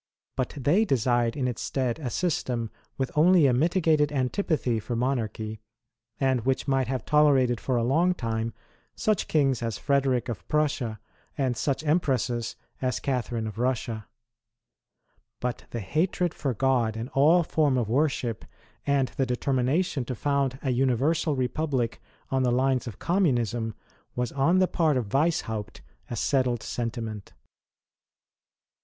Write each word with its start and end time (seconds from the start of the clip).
But 0.35 0.55
they 0.57 0.83
desired 0.83 1.37
in 1.37 1.47
its 1.47 1.61
stead 1.61 1.99
a 1.99 2.09
system 2.09 2.71
with 2.97 3.11
only 3.15 3.45
a 3.45 3.53
mitigated 3.53 4.11
antipathy 4.11 4.79
for 4.79 4.95
monarchy, 4.95 5.61
and 6.19 6.41
which 6.41 6.67
might 6.67 6.87
have 6.87 7.05
tolerated 7.05 7.61
for 7.61 7.75
a 7.77 7.83
long 7.83 8.15
time 8.15 8.51
such 8.95 9.27
kings 9.27 9.61
as 9.61 9.77
Frederick 9.77 10.27
of 10.27 10.47
Prussia, 10.47 10.99
and 11.37 11.55
such 11.55 11.83
Empresses 11.83 12.55
as 12.81 12.99
Catherine 12.99 13.45
of 13.45 13.59
Russia. 13.59 14.07
But 15.39 15.65
the 15.69 15.81
hatred 15.81 16.33
for 16.33 16.55
God 16.55 16.97
and 16.97 17.09
all 17.09 17.43
form 17.43 17.77
of 17.77 17.87
worship, 17.87 18.43
and 18.87 19.09
the 19.09 19.27
determina 19.27 19.85
tion 19.85 20.05
to 20.05 20.15
found 20.15 20.57
a 20.63 20.71
universal 20.71 21.35
republic 21.35 22.01
on 22.31 22.41
the 22.41 22.51
lines 22.51 22.87
of 22.87 22.97
Communism, 22.97 23.75
was 24.15 24.31
on 24.31 24.57
the 24.57 24.67
part 24.67 24.97
of 24.97 25.09
Weishaupt 25.09 25.81
a 26.09 26.15
settled 26.15 26.63
sentiment. 26.63 27.33